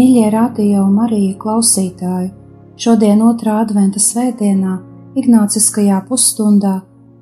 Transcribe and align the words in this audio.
Mīļie 0.00 0.30
radio 0.32 0.86
Marija 0.88 1.34
klausītāji, 1.36 2.30
šodien 2.80 3.18
otrā 3.20 3.58
adventa 3.60 4.00
svētdienā, 4.00 4.78
Ignāciskajā 5.20 5.98
pusstundā, 6.08 6.78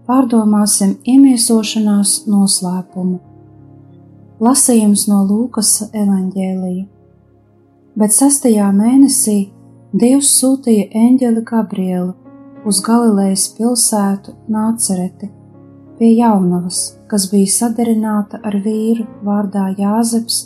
pārdomāsim 0.06 0.92
iemiesošanās 1.02 2.12
noslēpumu. 2.30 3.16
Lasījums 4.46 5.09
no 5.10 5.24
Lūkas 5.27 5.72
evaņģēlija. 5.88 6.84
Bet 7.98 8.14
sastajā 8.14 8.69
mēnesī 8.77 9.38
Dievs 9.91 10.30
sūtīja 10.38 10.86
eņģeli 11.00 11.42
Gabrielu 11.48 12.12
uz 12.69 12.78
Galilejas 12.86 13.48
pilsētu 13.56 14.36
Nācereti 14.55 15.33
pie 15.98 16.12
jaunavas, 16.12 16.84
kas 17.10 17.27
bija 17.33 17.50
sadarināta 17.56 18.38
ar 18.44 18.60
vīru 18.69 19.08
vārdā 19.27 19.66
Jāzeps 19.81 20.44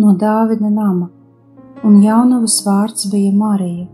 no 0.00 0.16
Dāvida 0.16 0.72
nama 0.72 1.10
un 1.86 2.00
jaunavas 2.02 2.56
vārds 2.66 3.06
bija 3.12 3.32
Marija. 3.34 3.86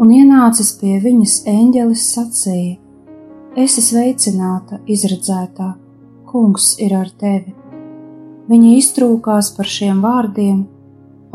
Un 0.00 0.12
ienācis 0.12 0.72
pie 0.80 0.96
viņas 1.04 1.42
eņģelis 1.52 2.04
sacīja: 2.14 2.76
Esi 3.64 3.82
sveicināta, 3.84 4.80
izredzētā, 4.94 5.70
kungs 6.30 6.74
ir 6.86 6.94
ar 6.96 7.10
tevi. 7.20 7.52
Viņa 8.48 8.72
iztrūkās 8.78 9.50
par 9.56 9.68
šiem 9.76 10.00
vārdiem 10.04 10.62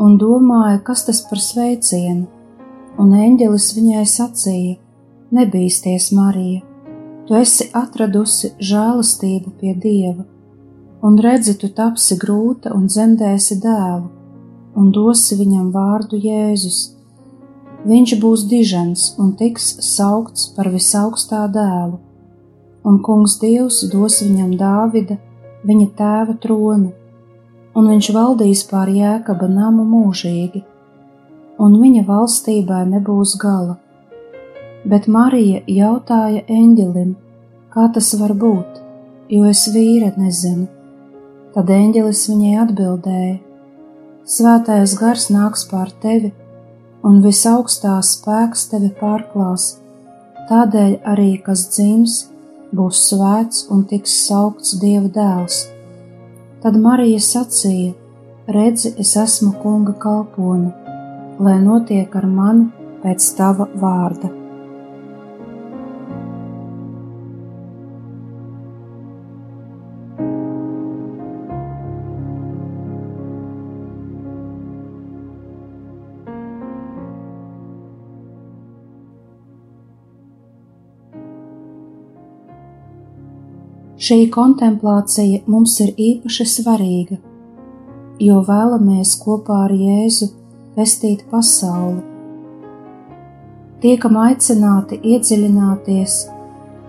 un 0.02 0.16
domāja, 0.18 0.80
kas 0.86 1.04
tas 1.06 1.20
par 1.28 1.42
sveicienu, 1.42 2.26
un 2.98 3.12
eņģelis 3.26 3.68
viņai 3.78 4.06
sacīja: 4.14 4.78
Nebīsties, 5.32 6.08
Marija, 6.16 6.62
tu 7.26 7.38
esi 7.38 7.68
atradusi 7.82 8.50
žēlastību 8.70 9.54
pie 9.60 9.76
Dieva, 9.84 10.26
un 11.06 11.22
redzi, 11.22 11.54
tu 11.60 11.70
tapsi 11.70 12.18
grūta 12.18 12.74
un 12.74 12.90
dzemdēsi 12.90 13.60
dēlu 13.62 14.21
un 14.78 14.90
dosi 14.94 15.36
viņam 15.38 15.70
vārdu 15.74 16.18
Jēzus. 16.20 16.80
Viņš 17.82 18.14
būs 18.22 18.46
dižens 18.50 19.08
un 19.18 19.32
tiks 19.38 19.74
saukts 19.82 20.48
par 20.56 20.70
visaugstā 20.70 21.44
dēlu, 21.50 21.98
un 22.86 22.98
kungs 23.02 23.38
Dievs 23.42 23.82
dos 23.90 24.20
viņam 24.22 24.52
Dāvida, 24.58 25.18
viņa 25.66 25.88
tēva 25.98 26.36
troni, 26.42 26.92
un 27.74 27.88
viņš 27.90 28.10
valdīs 28.14 28.62
pār 28.70 28.92
jēkaba 28.92 29.48
namu 29.50 29.86
mūžīgi, 29.88 30.62
un 31.58 31.78
viņa 31.82 32.04
valstībai 32.06 32.84
nebūs 32.94 33.36
gala. 33.42 33.78
Bet 34.86 35.06
Marija 35.06 35.62
jautāja 35.70 36.42
eņģelim, 36.50 37.14
kā 37.74 37.88
tas 37.94 38.14
var 38.18 38.34
būt, 38.34 38.80
jo 39.30 39.46
es 39.50 39.68
vīra 39.74 40.10
nezinu. 40.18 40.66
Tad 41.54 41.70
eņģelis 41.70 42.28
viņai 42.30 42.52
atbildēja: 42.64 43.38
Svētais 44.22 44.92
gars 45.00 45.24
nāks 45.34 45.64
pār 45.66 45.88
tevi, 46.02 46.28
un 47.02 47.18
visaugstās 47.24 48.12
spēks 48.16 48.68
tevi 48.70 48.92
pārklās. 49.00 49.64
Tādēļ 50.46 50.92
arī, 51.10 51.32
kas 51.42 51.64
dzims, 51.74 52.18
būs 52.70 53.00
svēts 53.08 53.64
un 53.74 53.82
tiks 53.90 54.14
saukts 54.28 54.76
Dieva 54.78 55.10
dēls. 55.16 55.64
Tad 56.62 56.78
Marija 56.84 57.18
sacīja: 57.18 57.96
Redzi, 58.46 58.94
es 59.02 59.16
esmu 59.18 59.56
kunga 59.62 59.96
kalpone, 60.04 60.70
lai 61.42 61.58
notiek 61.64 62.14
ar 62.14 62.28
mani 62.30 62.70
pēc 63.02 63.26
tava 63.38 63.66
vārda. 63.74 64.41
Šī 84.02 84.24
kontemplācija 84.34 85.44
mums 85.46 85.76
ir 85.84 85.92
īpaši 85.94 86.46
svarīga, 86.50 87.20
jo 88.18 88.40
vēlamies 88.48 89.12
kopā 89.20 89.60
ar 89.68 89.74
Jēzu 89.78 90.26
pestīt 90.74 91.22
pasauli. 91.30 92.00
Tiekam 93.84 94.18
aicināti 94.24 94.98
iedziļināties, 95.12 96.18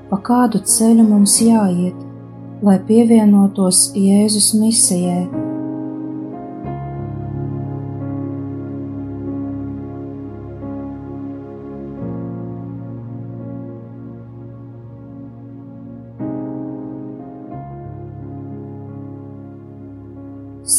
pa 0.10 0.22
kādu 0.26 0.64
ceļu 0.74 1.06
mums 1.12 1.38
jāiet, 1.46 2.02
lai 2.66 2.80
pievienotos 2.90 3.92
Jēzus 3.94 4.56
misijai 4.58 5.43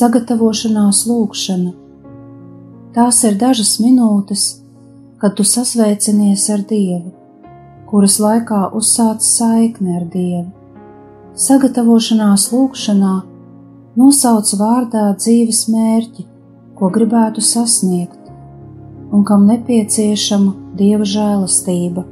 sagatavošanās 0.05 1.05
lūkšana. 1.09 1.71
Tās 2.95 3.21
ir 3.25 3.37
dažas 3.41 3.77
minūtes, 3.81 4.43
kad 5.21 5.37
tu 5.39 5.47
sasveicinies 5.49 6.45
ar 6.53 6.65
Dievu, 6.69 7.13
kuras 7.89 8.19
laikā 8.21 8.61
uzsāc 8.77 9.25
saikni 9.25 9.95
ar 9.97 10.05
Dievu. 10.13 10.51
Sagatavošanās 11.47 12.51
lūkšanā 12.53 13.15
nosauc 14.01 14.53
vārdā 14.61 15.07
dzīves 15.23 15.65
mērķi, 15.73 16.27
ko 16.77 16.91
gribētu 16.97 17.45
sasniegt, 17.55 18.21
un 19.15 19.25
kam 19.25 19.49
nepieciešama 19.49 20.77
Dieva 20.77 21.07
žēlastība 21.09 22.05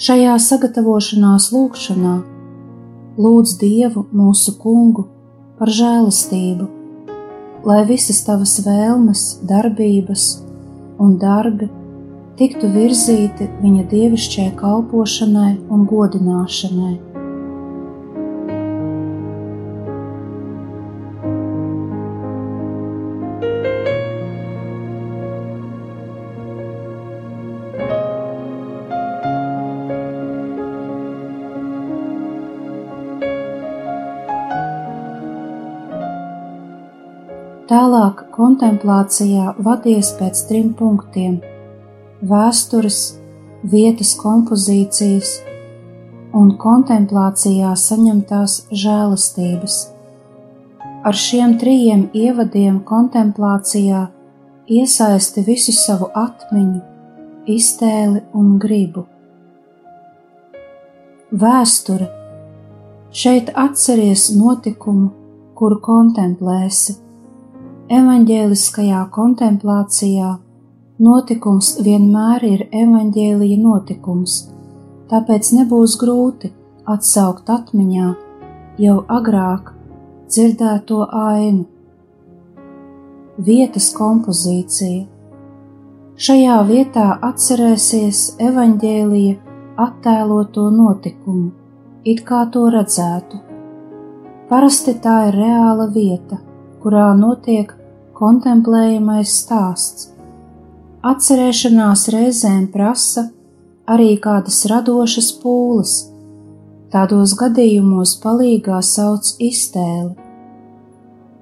Šajā 0.00 0.32
sagatavošanās 0.40 1.50
lūkšanā 1.52 2.12
lūdz 3.20 3.50
Dievu 3.60 4.06
mūsu 4.16 4.54
kungu 4.62 5.02
par 5.58 5.68
žēlastību, 5.76 6.68
lai 7.68 7.82
visas 7.90 8.22
tavas 8.24 8.54
vēlmes, 8.64 9.26
darbības 9.50 10.24
un 11.04 11.18
darbi 11.20 11.68
tiktu 12.40 12.72
virzīti 12.78 13.50
viņa 13.60 13.84
dievišķai 13.92 14.48
kalpošanai 14.62 15.52
un 15.68 15.84
godināšanai. 15.92 17.09
Tālāk 37.70 38.24
kontemplācijā 38.34 39.52
vadies 39.62 40.08
pēc 40.18 40.38
trim 40.48 40.70
punktiem- 40.74 41.36
vēstures, 42.30 42.96
vietas 43.62 44.16
kompozīcijas 44.18 45.28
un 46.34 46.48
kontemplācijā 46.64 47.70
saņemtās 47.82 48.56
žēlastības. 48.80 49.76
Ar 51.04 51.14
šiem 51.14 51.52
trijiem 51.60 52.02
ievadiem 52.12 52.80
kontemplācijā 52.88 54.00
iesaisti 54.66 55.44
visu 55.46 55.72
savu 55.72 56.08
atmiņu, 56.14 56.80
iztēli 57.46 58.22
un 58.34 58.58
gribu, 58.58 59.04
vēsture. 61.44 62.10
Šeit 63.12 63.54
atceries 63.54 64.26
notikumu, 64.34 65.12
kuru 65.54 65.78
kontemplēsi. 65.86 67.09
Evanģēliskajā 67.90 68.98
kontemplācijā 69.10 70.28
notikums 71.02 71.70
vienmēr 71.82 72.44
ir 72.46 72.60
evanģēlija 72.70 73.56
notikums, 73.58 74.34
tāpēc 75.10 75.48
nebūs 75.56 75.96
grūti 75.98 76.52
atsaukt 76.94 77.50
atmiņā 77.50 78.10
jau 78.84 78.94
agrāk 79.10 79.72
dzirdēto 80.30 81.00
ainu. 81.10 81.64
Vietas 83.48 83.88
kompozīcija 83.96 85.08
Šajā 86.20 86.60
vietā 86.70 87.08
atcerēsies 87.30 88.22
evaņģēlija 88.46 89.34
attēloto 89.88 90.68
notikumu, 90.76 91.50
it 92.06 92.22
kā 92.30 92.44
to 92.54 92.68
redzētu. 92.76 93.42
Parasti 94.46 94.94
tā 95.02 95.18
ir 95.32 95.42
reāla 95.42 95.90
vieta, 95.90 96.38
kurā 96.86 97.10
notiek 97.18 97.79
kontemplējamais 98.20 99.32
stāsts. 99.42 100.10
Atcerēšanās 101.00 102.08
reizēm 102.12 102.66
prasa 102.72 103.30
arī 103.88 104.10
kādas 104.20 104.58
radošas 104.68 105.30
pūles, 105.40 105.94
tādos 106.92 107.32
gadījumos 107.40 108.18
palīgā 108.20 108.82
sauc 108.84 109.30
iztēli. 109.40 110.12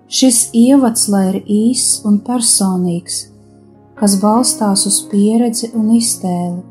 Šis 0.09 0.39
ievads, 0.57 1.09
lai 1.13 1.25
ir 1.33 1.41
īss 1.43 2.05
un 2.09 2.21
personīgs, 2.25 3.19
kas 3.99 4.15
balstās 4.23 4.87
uz 4.89 5.01
pieredzi 5.11 5.73
un 5.75 5.91
iztēli. 5.99 6.63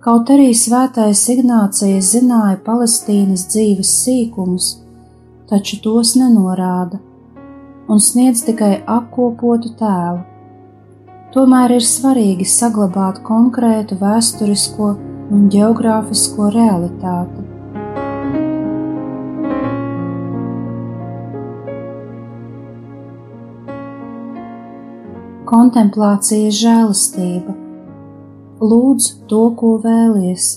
Kaut 0.00 0.32
arī 0.32 0.54
svētais 0.56 1.26
Ignācijas 1.28 2.14
zināja 2.14 2.56
Palestīnas 2.64 3.44
dzīves 3.52 3.92
sīkumus, 4.06 4.72
taču 5.52 5.82
tos 5.84 6.16
nenorāda 6.16 7.02
un 7.90 7.98
sniedz 7.98 8.44
tikai 8.46 8.72
apkopotu 8.98 9.74
tēlu. 9.80 10.22
Tomēr 11.34 11.76
ir 11.76 11.86
svarīgi 11.86 12.46
saglabāt 12.46 13.22
konkrētu 13.26 13.98
vēsturisko 14.00 14.90
un 15.30 15.46
geogrāfisko 15.52 16.50
realitāti. 16.54 17.50
kontemplācija 25.50 26.50
žēlastība. 26.54 27.56
Lūdzu 28.62 29.14
to, 29.30 29.44
ko 29.58 29.72
vēlies. 29.82 30.50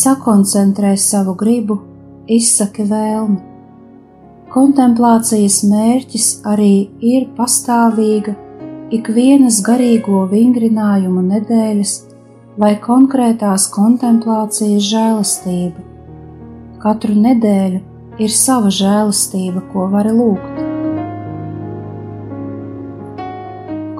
Sakoncentrē 0.00 0.96
savu 1.00 1.36
gribu, 1.38 1.78
izsaki 2.38 2.84
vēlmi. 2.90 3.49
Kontemplācijas 4.50 5.60
mērķis 5.70 6.28
arī 6.50 6.90
ir 7.06 7.28
pastāvīga 7.36 8.34
ikvienas 8.96 9.60
garīgo 9.66 10.24
vingrinājumu 10.32 11.22
nedēļas 11.28 11.92
vai 12.58 12.72
konkrētās 12.82 13.68
kontemplācijas 13.76 14.88
žēlastība. 14.88 15.86
Katru 16.82 17.14
nedēļu 17.28 17.84
ir 18.18 18.34
sava 18.34 18.74
žēlastība, 18.74 19.62
ko 19.70 19.86
vari 19.94 20.16
lūgt. 20.16 20.66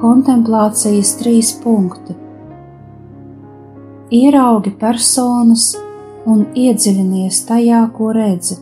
kontemplācijas 0.01 1.13
trīs 1.21 1.53
punkti. 1.61 2.17
Ieraugi 4.17 4.73
personas 4.81 5.75
un 6.29 6.47
iedziļinies 6.57 7.45
tajā, 7.49 7.83
ko 7.97 8.11
redzi, 8.17 8.57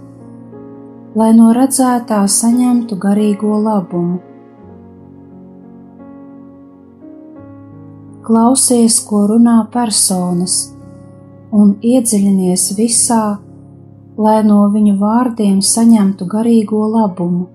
lai 1.16 1.32
no 1.37 1.52
redzētā 1.56 2.20
saņemtu 2.28 2.99
garīgo 3.00 3.58
labumu. 3.64 4.19
Klausies, 8.28 8.99
ko 9.08 9.25
runā 9.31 9.60
personas, 9.72 10.56
un 11.52 11.76
iedziļinies 11.81 12.72
visā, 12.76 13.22
lai 14.19 14.40
no 14.44 14.66
viņu 14.75 14.99
vārdiem 15.00 15.62
saņemtu 15.64 16.28
garīgo 16.28 16.82
labumu. 16.93 17.46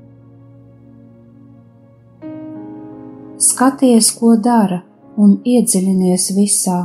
skaties, 3.44 4.12
ko 4.18 4.36
dara, 4.40 4.82
un 5.20 5.36
iedziļinies 5.46 6.30
visā, 6.38 6.80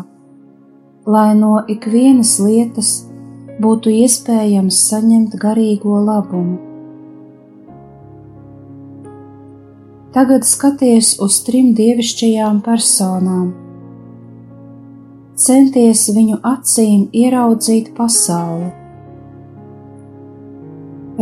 lai 1.07 1.31
no 1.39 1.63
ikvienas 1.71 2.35
lietas 2.43 2.91
būtu 3.63 3.93
iespējams 4.05 4.81
saņemt 4.91 5.37
garīgo 5.43 5.99
labumu. 6.07 6.59
Tagad 10.15 10.47
skaties 10.49 11.15
uz 11.23 11.39
trim 11.47 11.75
dievišķajām 11.79 12.63
personām. 12.67 13.53
Centies 15.39 16.09
viņu 16.17 16.41
acīm 16.55 17.07
ieraudzīt 17.15 17.93
pasauli. 17.99 18.73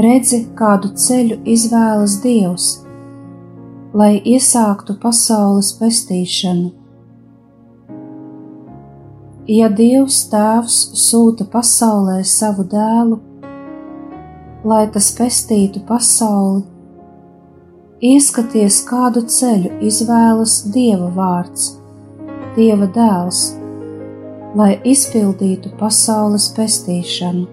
Redzi, 0.06 0.44
kādu 0.56 0.94
ceļu 0.96 1.40
izvēlas 1.56 2.20
Dievs 2.24 2.72
lai 3.96 4.16
iesāktu 4.28 4.96
pasaules 5.00 5.70
pestīšanu. 5.78 6.72
Ja 9.46 9.69
Dievs 9.70 10.25
Tēvs 10.26 10.76
sūta 10.98 11.44
pasaulē 11.46 12.16
savu 12.26 12.64
dēlu, 12.66 13.20
lai 14.66 14.81
tas 14.90 15.12
pestītu 15.14 15.84
pasauli, 15.87 16.64
ieskaties, 18.02 18.81
kādu 18.88 19.22
ceļu 19.31 19.70
izvēlas 19.87 20.56
Dieva 20.75 21.12
vārds, 21.14 21.69
Dieva 22.56 22.90
dēls, 22.90 23.44
lai 24.58 24.72
izpildītu 24.82 25.76
pasaules 25.78 26.49
pestīšanu. 26.58 27.46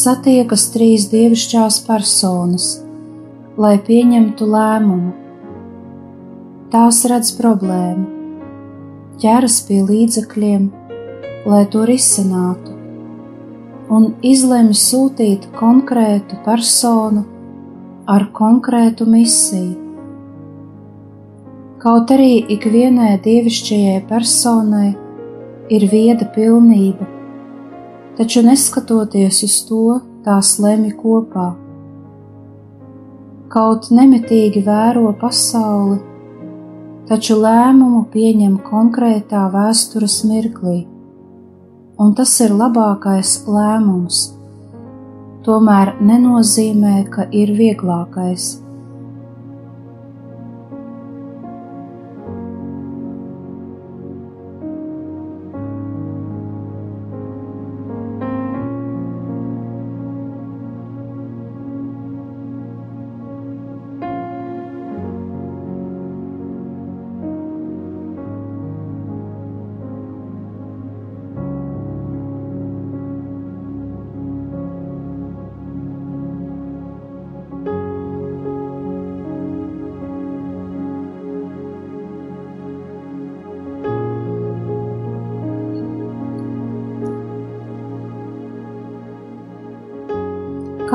Satiekas 0.00 0.68
trīs 0.72 1.08
dievišķās 1.12 1.80
personas, 1.84 2.68
lai 3.60 3.74
pieņemtu 3.84 4.46
lēmumu. 4.54 5.12
Tās 6.72 7.00
redz 7.10 7.32
problēmu, 7.36 8.06
ķeras 9.20 9.58
pie 9.66 9.80
līdzekļiem, 9.90 10.70
lai 11.50 11.60
to 11.74 11.84
risinātu, 11.90 12.78
un 13.90 14.08
izlemj 14.32 14.72
sūtīt 14.78 15.50
konkrētu 15.58 16.40
personu 16.46 17.26
ar 18.08 18.28
konkrētu 18.40 19.08
misiju. 19.10 19.76
Kaut 21.80 22.12
arī 22.12 22.34
ikvienai 22.56 23.14
dievišķajai 23.24 24.02
personai 24.08 24.90
ir 25.72 25.88
vieda 25.92 26.26
pilnība 26.34 27.19
taču 28.20 28.42
neskatoties 28.44 29.38
uz 29.46 29.54
to, 29.64 29.84
tās 30.24 30.58
lemj 30.60 30.90
kopā. 31.00 31.54
kaut 33.48 33.86
nemitīgi 33.96 34.60
vēro 34.66 35.14
pasauli, 35.20 35.96
taču 37.08 37.38
lēmumu 37.40 38.02
pieņem 38.12 38.58
konkrētā 38.66 39.46
vēstures 39.54 40.18
mirklī, 40.28 40.76
un 41.96 42.12
tas 42.18 42.36
ir 42.44 42.52
labākais 42.60 43.32
lēmums. 43.48 44.20
Tomēr 45.48 45.96
nenozīmē, 46.04 46.96
ka 47.08 47.24
ir 47.32 47.56
vieglākais. 47.56 48.52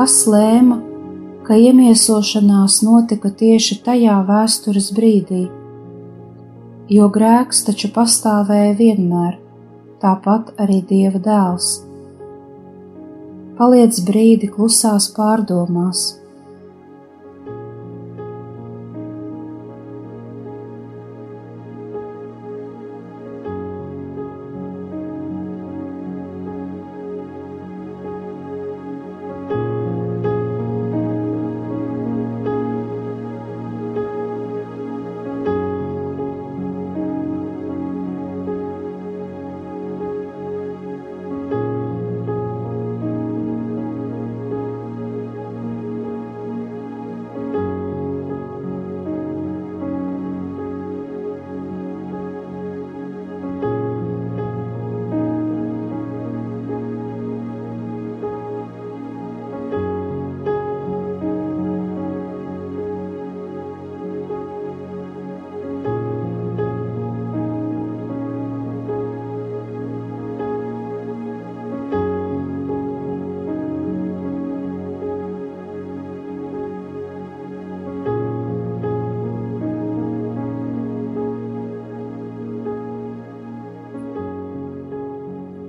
Kas 0.06 0.20
lēma, 0.30 0.76
ka 1.42 1.56
iemiesošanās 1.58 2.76
notika 2.86 3.26
tieši 3.40 3.80
tajā 3.82 4.20
vēstures 4.28 4.92
brīdī, 4.94 5.40
jo 6.94 7.08
grēks 7.16 7.64
taču 7.66 7.90
pastāvēja 7.96 8.76
vienmēr, 8.78 9.32
tāpat 10.04 10.52
arī 10.62 10.76
Dieva 10.86 11.18
dēls. 11.24 11.72
Paliec 13.58 13.98
brīdi 14.06 14.52
klusās 14.54 15.10
pārdomās 15.16 16.04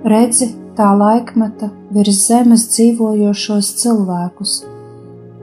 redzi 0.09 0.49
tā 0.77 0.87
laikmeta 0.97 1.69
virs 1.93 2.23
zemes 2.27 2.67
dzīvojošos 2.71 3.69
cilvēkus, 3.81 4.53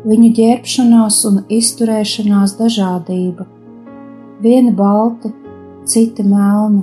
viņu 0.06 0.30
ģērbšanās 0.38 1.20
un 1.30 1.40
izturēšanās 1.58 2.56
dažādība. 2.60 3.46
Vieni 4.44 4.74
balti, 4.76 5.30
citi 5.88 6.26
melni, 6.26 6.82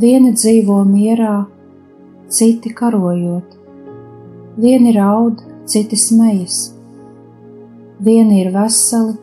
vieni 0.00 0.32
dzīvo 0.36 0.80
mierā, 0.88 1.44
citi 2.28 2.72
karojot, 2.74 3.58
vieni 4.56 4.94
raud, 4.96 5.42
citi 5.68 5.98
smejas, 6.00 6.62
vieni 8.00 8.40
ir 8.44 8.52
veseli, 8.54 9.18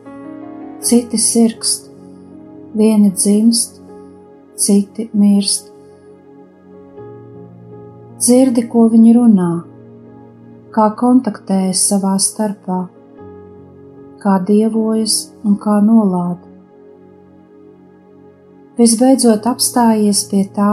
citi 0.82 1.18
sirkst, 1.18 1.90
vieni 2.74 3.12
dzimst, 3.14 3.82
citi 4.56 5.10
mirst 5.12 5.71
dzirdi, 8.22 8.62
ko 8.70 8.84
viņi 8.86 9.12
runā, 9.16 9.50
kā 10.74 10.84
kontaktējas 10.98 11.80
savā 11.90 12.12
starpā, 12.22 12.84
kā 14.22 14.36
dievojas 14.46 15.16
un 15.42 15.56
kā 15.64 15.80
nolāda. 15.82 16.46
Visbeidzot, 18.78 19.48
apstājies 19.50 20.22
pie 20.30 20.44
tā, 20.54 20.70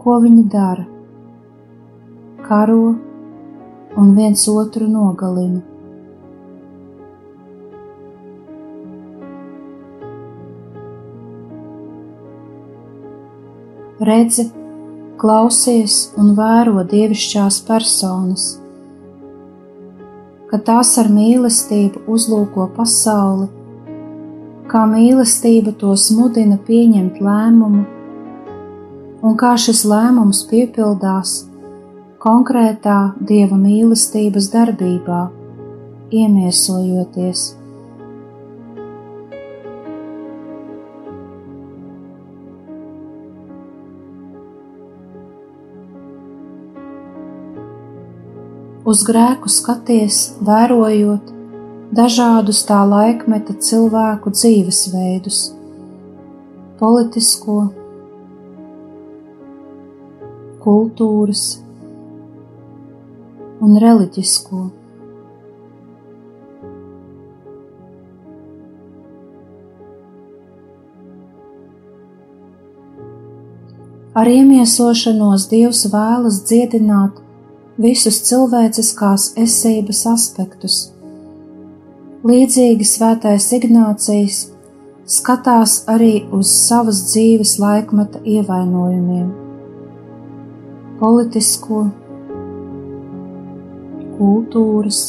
ko 0.00 0.16
viņi 0.24 0.46
dara, 0.56 0.88
karo 2.48 2.80
un 4.00 4.16
viens 4.16 4.48
otru 4.48 4.88
nogalina. 4.88 5.60
Redzi, 14.04 14.50
klausies 15.24 16.10
un 16.20 16.34
vēro 16.36 16.82
dievišķās 16.84 17.62
personas, 17.64 18.42
ka 20.50 20.58
tās 20.66 20.90
ar 21.00 21.08
mīlestību 21.08 22.02
uzlūko 22.12 22.66
pasauli, 22.76 23.46
kā 24.68 24.82
mīlestība 24.90 25.72
tos 25.80 26.10
mudina 26.12 26.58
pieņemt 26.66 27.24
lēmumu, 27.24 27.86
un 29.24 29.40
kā 29.40 29.54
šis 29.64 29.86
lēmums 29.88 30.44
piepildās 30.52 31.32
konkrētā 32.20 33.00
dieva 33.32 33.56
mīlestības 33.56 34.52
darbībā, 34.52 35.22
iemiesojoties. 36.12 37.48
Uz 48.84 49.00
grēku 49.08 49.48
skaties, 49.48 50.34
vērojot 50.44 51.32
dažādus 51.94 52.60
tā 52.68 52.82
laikmeta 52.88 53.56
cilvēku 53.56 54.32
dzīvesveidus, 54.34 55.40
politisko, 56.80 57.58
kultūras 60.64 61.44
un 63.64 63.76
reliģisko. 63.80 64.64
Ar 74.14 74.28
iemiesošanos 74.30 75.48
Dievs 75.50 75.86
vēlas 75.90 76.44
dziedināt 76.46 77.23
visus 77.80 78.20
cilvēciskās 78.28 79.32
esības 79.40 80.04
aspektus. 80.06 80.76
Līdzīgi 82.24 82.86
svētais 82.88 83.50
Ignācijas 83.52 84.44
skatās 85.10 85.82
arī 85.90 86.24
uz 86.32 86.52
savas 86.54 87.02
dzīves 87.10 87.58
laikmeta 87.60 88.22
ievainojumiem- 88.24 89.26
politisko, 91.02 91.82
kultūras 94.16 95.02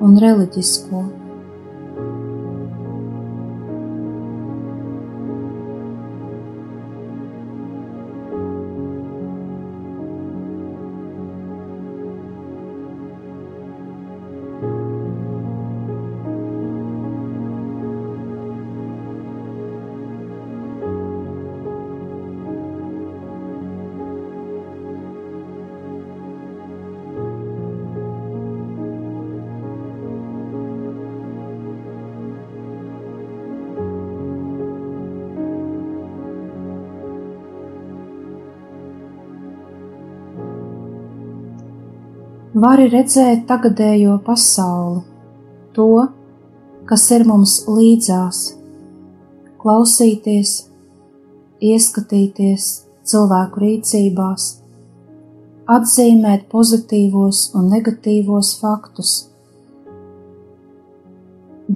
un 0.00 0.18
reliģisko. 0.18 1.25
Vari 42.56 42.86
redzēt 42.88 43.44
tagadējo 43.50 44.16
pasauli, 44.24 45.02
to, 45.76 46.06
kas 46.88 47.04
ir 47.12 47.26
mums 47.28 47.58
līdzās, 47.68 48.38
klausīties, 49.60 50.54
ieskatīties 51.60 52.70
cilvēku 53.04 53.64
rīcībās, 53.64 54.48
atzīmēt 55.76 56.48
pozitīvos 56.52 57.44
un 57.58 57.68
negatīvos 57.76 58.56
faktus. 58.62 59.14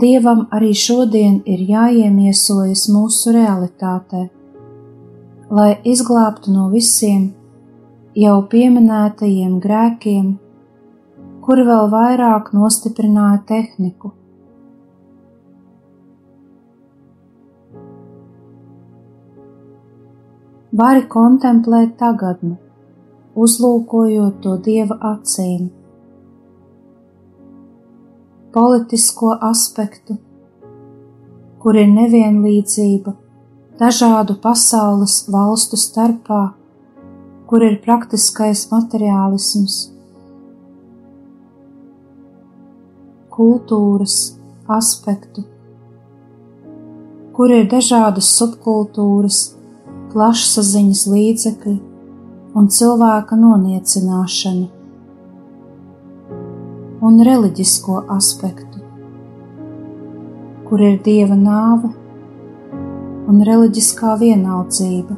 Dievam 0.01 0.47
arī 0.55 0.73
šodien 0.73 1.41
ir 1.45 1.65
jāiemiesojas 1.69 2.89
mūsu 2.95 3.35
realitātē, 3.37 4.29
lai 5.51 5.73
izglābtu 5.85 6.55
no 6.55 6.71
visiem 6.73 7.33
jau 8.17 8.39
pieminētajiem 8.53 9.59
grēkiem, 9.61 10.39
kuri 11.51 11.65
vēl 11.67 11.89
vairāk 11.91 12.53
nostiprināja 12.55 13.41
tehniku. 13.49 14.13
Vari 20.81 21.03
kontemplēt 21.11 21.97
tagadni, 21.99 22.55
uzlūkojot 23.35 24.39
to 24.47 24.55
dieva 24.63 25.01
acīm, 25.11 25.67
politisko 28.55 29.35
aspektu, 29.51 30.21
kur 31.59 31.83
ir 31.83 31.91
nevienlīdzība 31.99 33.19
dažādu 33.83 34.39
pasaules 34.39 35.25
valstu 35.35 35.83
starpā, 35.91 36.45
kur 37.51 37.73
ir 37.73 37.81
praktiskais 37.83 38.69
materiālisms, 38.71 39.89
kultūras 43.41 44.15
aspektu, 44.69 45.47
kur 47.33 47.53
ir 47.57 47.71
dažādas 47.73 48.27
subkultūras, 48.37 49.39
plašsaziņas 50.13 51.05
līdzekļi 51.09 51.73
un 52.61 52.69
cilvēka 52.77 53.39
noniecināšana, 53.41 54.67
un 57.09 57.25
reliģisko 57.31 58.03
aspektu, 58.13 58.85
kur 60.69 60.85
ir 60.91 61.01
dieva 61.07 61.39
nāve 61.41 61.95
un 63.31 63.41
reliģiskā 63.49 64.19
vienaldzība. 64.21 65.17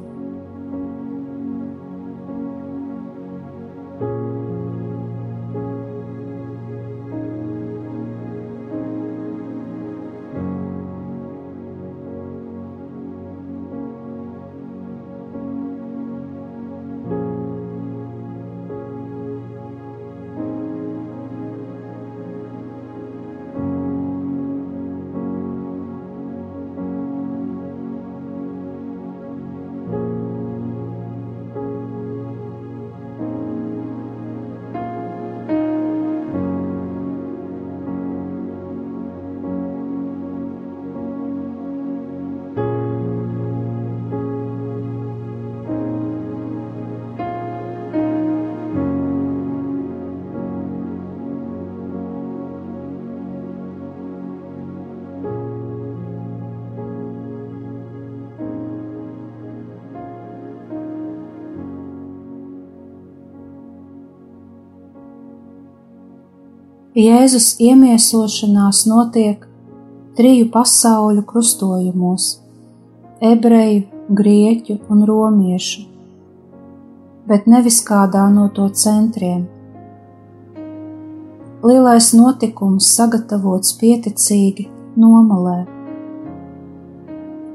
Jēzus 66.92 67.54
iemiesošanās 67.56 68.82
notiek 68.84 69.46
triju 70.18 70.50
pasauļu 70.52 71.22
krustojumos- 71.24 72.26
ebreju, 73.30 73.86
grieķu 74.18 74.76
un 74.92 75.06
romiešu, 75.08 75.86
bet 77.26 77.48
nevis 77.48 77.80
kādā 77.88 78.26
no 78.34 78.50
to 78.50 78.68
centriem. 78.68 79.48
Lielais 81.64 82.12
notikums 82.12 82.92
sagatavots 82.92 83.72
pieticīgi 83.80 84.68
nomalē. 84.98 85.66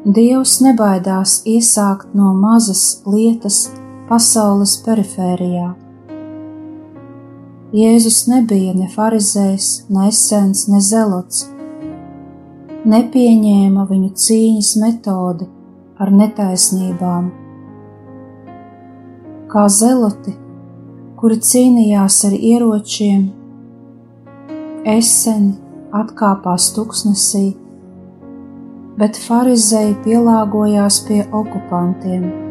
Dievs 0.04 0.62
nebaidās 0.65 1.43
iesākt 1.45 2.08
no 2.15 2.34
mazas 2.34 3.04
lietas 3.06 3.69
pasaules 4.10 4.82
perifērijā 4.82 5.76
Jēzus 7.78 8.24
nebija 8.26 8.72
ne 8.74 8.88
farizējs, 8.90 9.66
ne 9.94 10.08
esens, 10.10 10.63
ne 10.72 10.80
zelots. 10.82 11.44
Nepieņēma 12.90 13.84
viņu 13.90 14.08
cīņas 14.24 14.70
metodi 14.82 15.46
ar 16.02 16.10
netaisnībām. 16.22 17.28
Kā 19.52 19.68
zeloti, 19.76 20.34
kuri 21.20 21.38
cīnījās 21.50 22.18
ar 22.32 22.40
ieročiem, 22.40 23.30
eseni 24.98 25.54
atkāpās 26.02 26.72
tuksnesī, 26.80 27.46
bet 28.98 29.22
farizēji 29.28 30.00
pielāgojās 30.08 31.04
pie 31.06 31.22
okupantiem. 31.44 32.47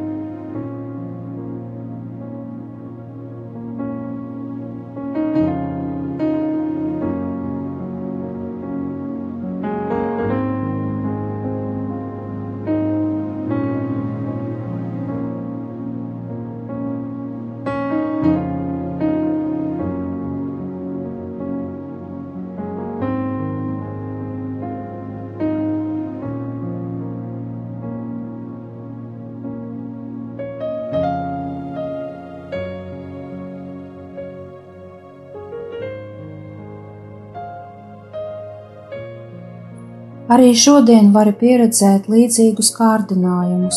Arī 40.36 40.50
šodien 40.52 41.06
vari 41.14 41.30
pieredzēt 41.32 42.10
līdzīgus 42.12 42.68
kārdinājumus. 42.76 43.76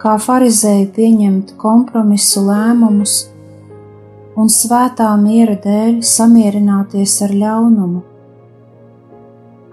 Kā 0.00 0.14
farizēji 0.24 0.86
pieņemt 0.96 1.50
kompromisu 1.60 2.44
lēmumus 2.46 3.16
un 4.40 4.48
svētā 4.54 5.10
miera 5.20 5.58
dēļ 5.66 5.98
samierināties 6.12 7.18
ar 7.28 7.34
ļaunumu, 7.42 8.00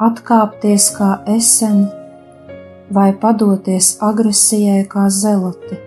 atkāpties 0.10 0.90
kā 0.98 1.14
eseni 1.38 1.88
vai 3.00 3.08
padoties 3.24 3.94
agresijai 4.04 4.84
kā 4.92 5.08
zeloti. 5.22 5.80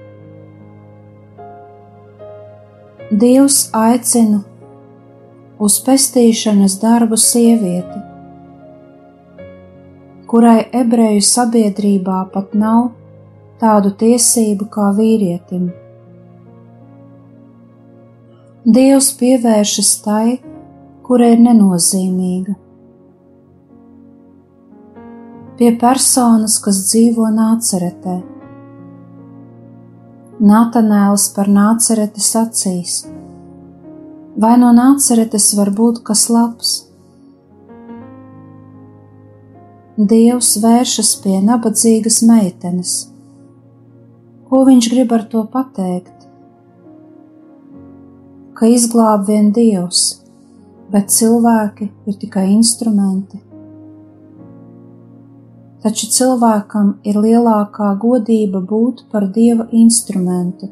Dievs 3.13 3.63
aicina 3.85 4.41
uz 5.61 5.81
pestīšanas 5.85 6.81
darbu 6.81 7.21
sievieti 7.21 8.06
kurai 10.37 10.67
ebreju 10.77 11.23
sabiedrībā 11.25 12.17
pat 12.29 12.51
nav 12.61 12.91
tādu 13.57 13.89
tiesību 14.03 14.67
kā 14.69 14.91
vīrietim. 14.93 15.71
Dievs 18.77 19.09
pievēršas 19.17 19.93
tai, 20.05 20.35
kura 21.09 21.31
ir 21.33 21.41
nenozīmīga, 21.41 22.53
pie 25.57 25.73
personas, 25.81 26.59
kas 26.61 26.83
dzīvo 26.91 27.33
nāceretē. 27.39 28.21
Natanēls 30.53 31.31
par 31.39 31.49
nācereti 31.49 32.21
sacīs: 32.21 32.99
Vai 34.37 34.59
no 34.61 34.77
nāceretes 34.85 35.55
var 35.57 35.73
būt 35.81 36.05
kas 36.05 36.29
labs? 36.29 36.83
Dievs 39.97 40.59
vēršas 40.61 41.11
pie 41.23 41.39
nabadzīgas 41.41 42.19
meitenes. 42.29 42.91
Ko 44.45 44.59
viņš 44.69 44.89
grib 44.93 45.13
ar 45.17 45.23
to 45.33 45.41
pateikt? 45.49 46.27
Ka 48.53 48.69
izglāb 48.69 49.23
vien 49.25 49.47
Dievs, 49.57 50.03
bet 50.93 51.09
cilvēki 51.15 51.89
ir 52.13 52.19
tikai 52.21 52.45
instrumenti. 52.53 53.41
Taču 55.81 56.11
cilvēkam 56.13 56.91
ir 57.01 57.17
lielākā 57.17 57.89
godība 58.03 58.61
būt 58.61 59.07
par 59.09 59.25
Dieva 59.33 59.65
instrumentu. 59.73 60.69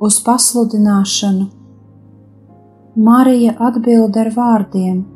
Uz 0.00 0.16
pasludināšanu 0.24 1.50
Marija 2.96 3.54
atbild 3.68 4.16
ar 4.16 4.32
vārdiem– 4.38 5.04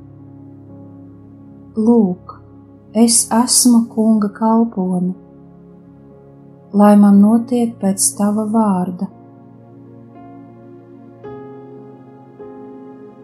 Lūk, 1.79 2.33
es 2.99 3.29
esmu 3.31 3.85
kunga 3.93 4.27
kalpone, 4.35 5.13
lai 6.75 6.97
man 6.99 7.21
notiek 7.23 7.77
pēc 7.79 8.07
tava 8.19 8.43
vārda. 8.51 9.07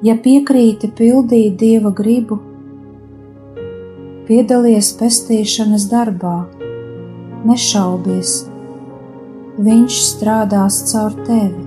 Ja 0.07 0.15
piekrīti 0.23 0.93
pildīt 0.95 1.59
dieva 1.59 1.91
gribu, 1.91 2.39
piedalies 4.31 4.93
pestīšanas 4.95 5.91
darbā, 5.91 6.39
nešaubies, 7.51 8.45
viņš 9.59 10.03
strādās 10.15 10.85
caur 10.93 11.19
tevi. 11.27 11.66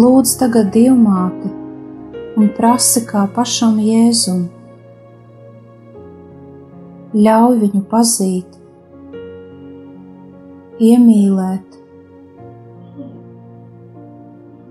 Lūdz 0.00 0.30
tagad 0.40 0.70
dievmāti 0.72 1.50
un 2.40 2.48
prasi 2.56 3.02
kā 3.08 3.26
pašam 3.34 3.76
Jēzum. 3.84 4.46
Ļauj 7.10 7.56
viņu 7.64 7.80
pazīt, 7.90 8.54
iemīlēt 10.90 11.76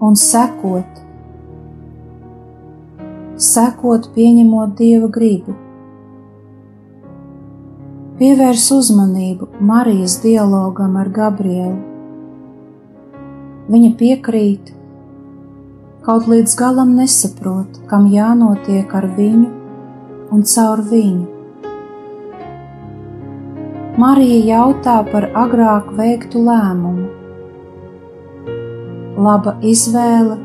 un 0.07 0.17
sekot, 0.23 1.03
sekot 3.49 4.09
pieņemot 4.15 4.73
Dieva 4.79 5.11
gribu. 5.19 5.57
Pievērs 8.19 8.65
uzmanību 8.75 9.51
Marijas 9.61 10.17
dialogam 10.23 10.97
ar 10.99 11.13
Gabrielu. 11.19 11.77
Viņa 13.69 13.95
piekrīt, 13.99 14.73
kaut 16.09 16.25
līdz 16.25 16.55
galam 16.57 16.95
nesaprot, 16.97 17.75
kam 17.85 18.07
jānotiek 18.09 18.93
ar 18.97 19.05
viņu 19.13 19.49
un 20.33 20.39
caur 20.51 20.81
viņu. 20.81 21.27
Marija 24.01 24.39
jautā 24.47 24.95
par 25.11 25.27
agrāk 25.43 25.91
veiktu 25.99 26.41
lēmumu. 26.47 27.05
Laba 29.21 29.53
izvēle 29.61 30.39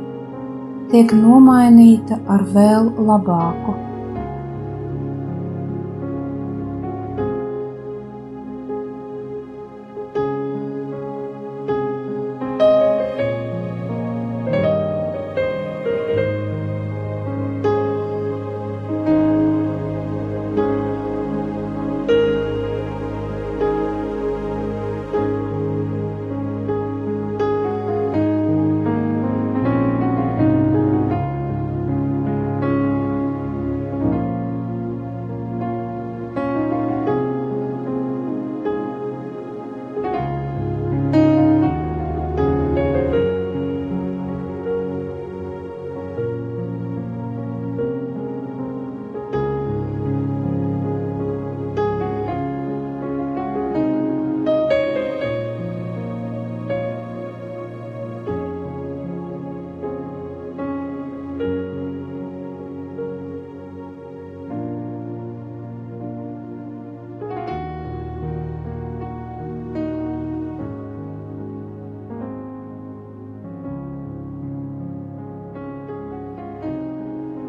tiek 0.92 1.16
nomainīta 1.16 2.20
ar 2.28 2.44
vēl 2.52 2.92
labāku. 3.08 3.78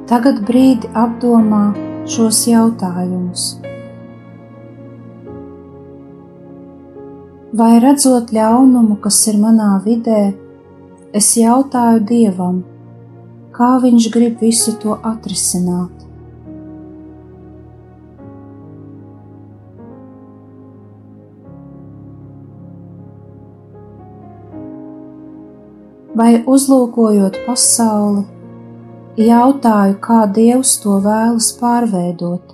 Tagad 0.06 0.44
brīdi 0.46 0.86
apdomā 0.94 1.72
šos 2.06 2.44
jautājumus. 2.46 3.46
Vai 7.58 7.80
redzot 7.82 8.30
ļaunumu, 8.36 9.00
kas 9.02 9.18
ir 9.32 9.39
manā 9.41 9.72
vidē, 9.82 10.20
es 11.10 11.32
jautāju 11.39 12.04
Dievam, 12.12 12.62
kā 13.56 13.72
Viņš 13.82 14.10
grib 14.13 14.46
visu 14.46 14.76
to 14.78 15.00
atrisināt? 15.02 16.06
Vai 26.13 26.44
uzlūkojot 26.46 27.41
pasauli, 27.50 28.28
jautāju, 29.17 29.95
kā 30.04 30.25
Dievs 30.36 30.75
to 30.84 30.99
vēlas 31.04 31.51
pārveidot. 31.60 32.51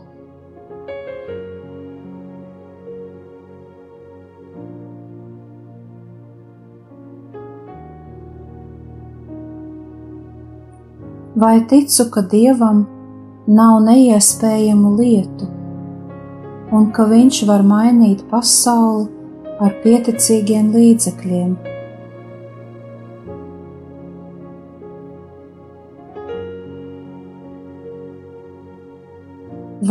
Vai 11.41 11.57
ticu, 11.65 12.05
ka 12.13 12.21
Dievam 12.29 12.83
nav 13.49 13.79
neiespējamu 13.87 14.93
lietu, 14.99 15.47
un 16.69 16.91
ka 16.93 17.07
Viņš 17.09 17.41
var 17.49 17.65
mainīt 17.65 18.21
pasauli 18.29 19.09
ar 19.57 19.73
pieticīgiem 19.81 20.69
līdzekļiem? 20.75 21.70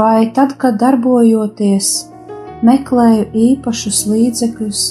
Vai 0.01 0.31
tad, 0.33 0.55
kad 0.57 0.79
darbojoties, 0.81 1.89
meklēju 2.65 3.27
īpašus 3.37 4.05
līdzekļus. 4.09 4.85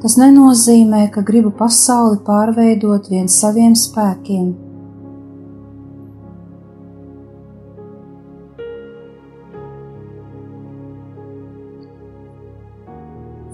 Tas 0.00 0.16
nenozīmē, 0.20 1.06
ka 1.14 1.22
gribu 1.24 1.52
pasauli 1.56 2.20
pārveidot 2.26 3.08
vien 3.12 3.28
saviem 3.32 3.76
spēkiem. 3.76 4.50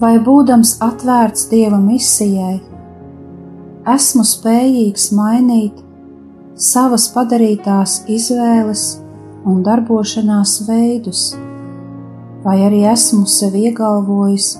Vai 0.03 0.13
būdams 0.21 0.75
atvērts 0.83 1.47
Dieva 1.49 1.79
misijai, 1.81 2.59
esmu 3.95 4.27
spējīgs 4.35 5.09
mainīt 5.15 5.79
savas 6.69 7.07
padarītās 7.15 8.01
izvēles 8.11 8.87
un 9.47 9.63
darbošanās 9.63 10.59
veidus, 10.67 11.23
vai 12.43 12.59
arī 12.67 12.83
esmu 12.91 13.23
sev 13.31 13.55
iegalvojis, 13.55 14.57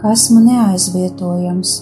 ka 0.00 0.14
esmu 0.16 0.40
neaizvietojams 0.46 1.76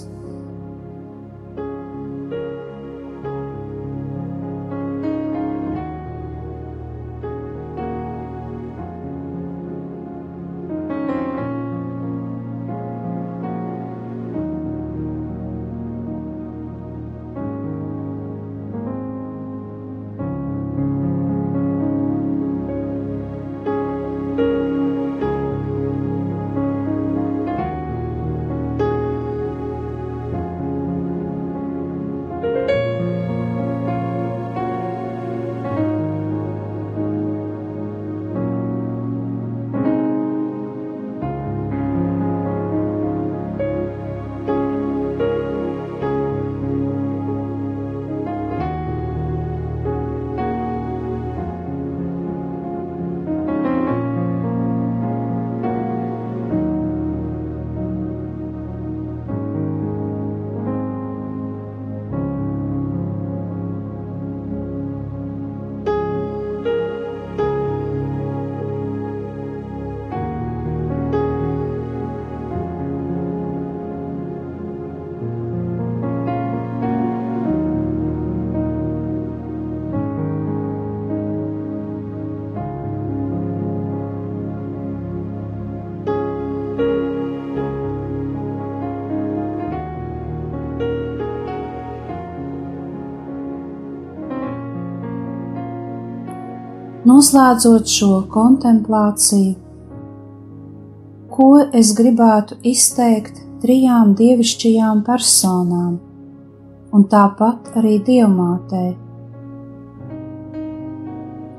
Noslēdzot 97.19 97.89
šo 97.91 98.07
kontemplāciju, 98.31 99.55
ko 101.33 101.47
es 101.79 101.89
gribētu 101.97 102.55
izteikt 102.71 103.41
trijām 103.59 104.13
dievišķajām 104.15 105.01
personām, 105.03 105.97
un 106.95 107.03
tāpat 107.11 107.73
arī 107.81 107.97
dievmātei. 108.07 108.93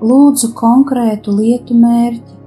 Lūdzu 0.00 0.50
konkrētu 0.62 1.36
lietu 1.42 1.76
mērķi, 1.82 2.38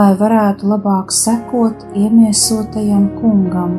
lai 0.00 0.08
varētu 0.24 0.72
labāk 0.74 1.14
sekot 1.14 1.86
iemiesotajam 2.02 3.12
kungam. 3.20 3.78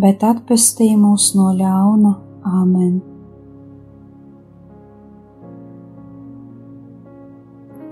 bet 0.00 0.24
atpestī 0.26 0.92
mūs 0.98 1.32
no 1.38 1.52
ļauna. 1.56 2.14
Āmen! 2.46 2.96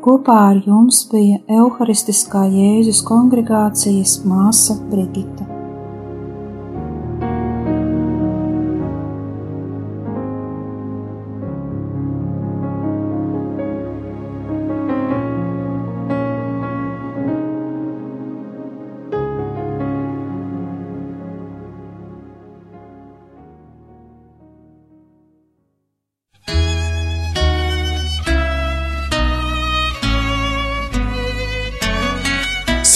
Kopā 0.04 0.36
ar 0.50 0.58
jums 0.66 0.98
bija 1.08 1.38
Euharistiskā 1.58 2.44
Jēzus 2.52 3.00
kongregācijas 3.08 4.18
māsa 4.28 4.76
Brigita. 4.90 5.43